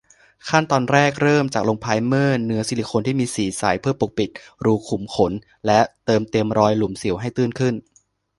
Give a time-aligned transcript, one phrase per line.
[0.49, 4.29] ขั้นตอนแรกเริ่มจากลงไพรเมอร์เนื้อซิลิโคนที่มีสีใสเพื่อปกปิด
[4.65, 5.31] รูขุมขน
[5.65, 7.75] และเติมเต็มรอยหลุมสิวให้ตื้นขึ้น